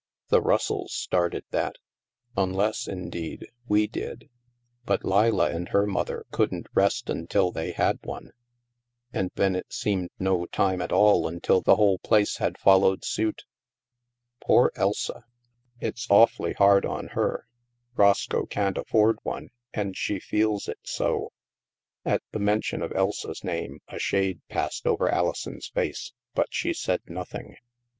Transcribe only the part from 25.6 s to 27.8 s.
face, but she said nothing.